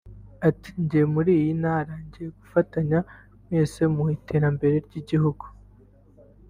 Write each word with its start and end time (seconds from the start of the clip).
Ati 0.49 0.69
“Nje 0.83 1.01
muri 1.13 1.31
iyi 1.39 1.51
ntara 1.61 1.93
nje 2.05 2.23
gufatanya 2.39 2.99
mwese 3.45 3.81
mu 3.93 4.03
iterambere 4.15 4.75
ry’igihugu 4.85 5.45